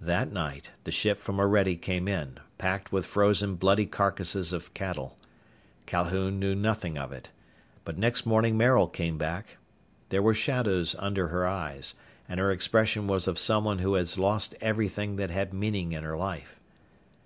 That 0.00 0.32
night 0.32 0.70
the 0.84 0.90
ship 0.90 1.20
from 1.20 1.38
Orede 1.38 1.82
came 1.82 2.08
in, 2.08 2.40
packed 2.56 2.92
with 2.92 3.04
frozen 3.04 3.56
bloody 3.56 3.84
carcasses 3.84 4.50
of 4.50 4.72
cattle. 4.72 5.18
Calhoun 5.84 6.40
knew 6.40 6.54
nothing 6.54 6.96
of 6.96 7.12
it. 7.12 7.28
But 7.84 7.98
next 7.98 8.24
morning 8.24 8.56
Maril 8.56 8.88
came 8.88 9.18
back. 9.18 9.58
There 10.08 10.22
were 10.22 10.32
shadows 10.32 10.94
under 10.98 11.28
her 11.28 11.46
eyes 11.46 11.94
and 12.26 12.40
her 12.40 12.50
expression 12.50 13.06
was 13.06 13.28
of 13.28 13.38
someone 13.38 13.80
who 13.80 13.92
has 13.96 14.16
lost 14.18 14.54
everything 14.62 15.16
that 15.16 15.30
had 15.30 15.52
meaning 15.52 15.92
in 15.92 16.04
her 16.04 16.16
life. 16.16 16.58